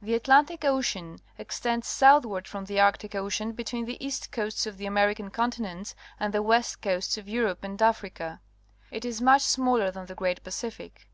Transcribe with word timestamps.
The 0.00 0.14
Atlantic 0.14 0.64
Ocean 0.64 1.18
extends 1.36 1.86
southward 1.86 2.48
from 2.48 2.64
the 2.64 2.80
Arctic 2.80 3.14
Ocean 3.14 3.52
between 3.52 3.84
the 3.84 4.02
east 4.02 4.32
coasts 4.32 4.64
of 4.64 4.78
the 4.78 4.86
American 4.86 5.28
continents 5.28 5.94
and 6.18 6.32
the 6.32 6.42
west 6.42 6.80
coasts 6.80 7.18
of 7.18 7.28
Europe 7.28 7.62
and 7.62 7.82
Africa. 7.82 8.40
It 8.90 9.04
is 9.04 9.20
much 9.20 9.42
smaller 9.42 9.90
than 9.90 10.06
the 10.06 10.14
great 10.14 10.42
Pacific. 10.42 11.10